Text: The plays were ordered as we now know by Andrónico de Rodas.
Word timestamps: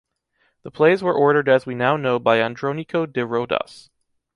The 0.63 0.71
plays 0.71 1.03
were 1.03 1.13
ordered 1.13 1.47
as 1.47 1.67
we 1.67 1.75
now 1.75 1.95
know 1.95 2.17
by 2.17 2.39
Andrónico 2.39 3.05
de 3.05 3.23
Rodas. 3.23 3.91